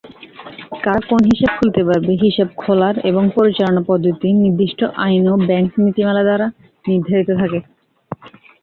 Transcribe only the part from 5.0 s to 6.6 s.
আইন ও ব্যাংক নীতিমালা দ্বারা